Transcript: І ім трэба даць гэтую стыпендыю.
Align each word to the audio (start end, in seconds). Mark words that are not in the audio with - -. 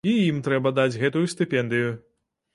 І 0.11 0.13
ім 0.29 0.39
трэба 0.47 0.71
даць 0.79 0.99
гэтую 1.03 1.23
стыпендыю. 1.35 1.95